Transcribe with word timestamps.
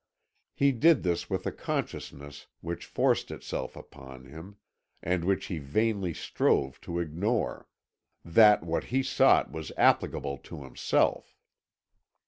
He 0.55 0.71
did 0.71 1.03
this 1.03 1.29
with 1.29 1.45
a 1.45 1.51
consciousness 1.51 2.47
which 2.61 2.87
forced 2.87 3.29
itself 3.29 3.75
upon 3.75 4.25
him, 4.25 4.55
and 5.03 5.23
which 5.23 5.45
he 5.45 5.59
vainly 5.59 6.11
strove 6.11 6.81
to 6.81 6.97
ignore, 6.97 7.67
that 8.25 8.63
what 8.63 8.85
he 8.85 9.03
sought 9.03 9.51
was 9.51 9.71
applicable 9.77 10.39
to 10.39 10.63
himself. 10.63 11.37